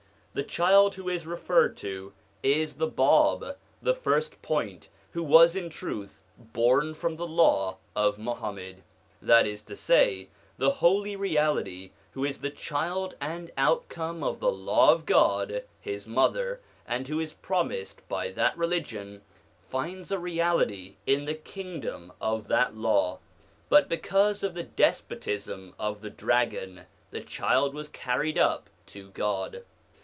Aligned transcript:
The 0.33 0.43
child 0.43 0.95
who 0.95 1.09
is 1.09 1.27
referred 1.27 1.75
to 1.83 2.13
is 2.41 2.77
the 2.77 2.87
Bab, 2.87 3.57
the 3.81 3.93
First 3.93 4.41
Point, 4.41 4.87
who 5.11 5.21
was 5.23 5.57
in 5.57 5.69
truth 5.69 6.23
born 6.37 6.93
from 6.93 7.17
the 7.17 7.27
Law 7.27 7.79
of 7.97 8.17
Muhammad. 8.17 8.81
That 9.21 9.45
is 9.45 9.61
to 9.63 9.75
say, 9.75 10.29
the 10.57 10.69
Holy 10.71 11.17
Reality, 11.17 11.89
who 12.13 12.23
is 12.23 12.39
the 12.39 12.49
child 12.49 13.15
and 13.19 13.51
outcome 13.57 14.23
of 14.23 14.39
the 14.39 14.53
Law 14.53 14.93
of 14.93 15.05
God, 15.05 15.65
his 15.81 16.07
mother, 16.07 16.61
and 16.87 17.09
who 17.09 17.19
is 17.19 17.33
promised 17.33 18.07
by 18.07 18.31
that 18.31 18.57
religion, 18.57 19.23
finds 19.67 20.11
a 20.13 20.17
reality 20.17 20.95
in 21.05 21.25
the 21.25 21.35
kingdom 21.35 22.13
of 22.21 22.47
that 22.47 22.73
Law; 22.73 23.19
but 23.67 23.89
because 23.89 24.43
of 24.43 24.53
the 24.53 24.63
despotism 24.63 25.73
of 25.77 25.99
the 25.99 26.09
dragon 26.09 26.85
the 27.09 27.19
child 27.19 27.73
was 27.73 27.89
carried 27.89 28.37
up 28.37 28.69
to 28.85 29.09
God. 29.09 29.65